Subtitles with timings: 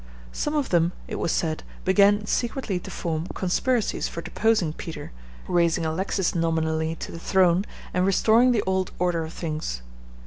[0.31, 5.11] Some of them, it was said, began secretly to form conspiracies for deposing Peter,
[5.47, 9.83] raising Alexis nominally to the throne, and restoring the old order of things.